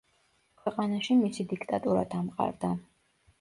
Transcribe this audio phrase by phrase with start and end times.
[0.61, 2.73] ქვეყანაში მისი დიქტატურა დამყარდა.